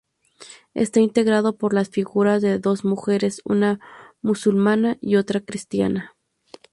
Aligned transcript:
Está 0.73 0.99
integrado 0.99 1.57
por 1.57 1.75
las 1.75 1.89
figuras 1.89 2.41
de 2.41 2.57
dos 2.57 2.83
mujeres, 2.85 3.43
una 3.45 3.79
musulmana 4.23 4.97
y 4.99 5.15
otra 5.17 5.41
cristiana. 5.41 6.15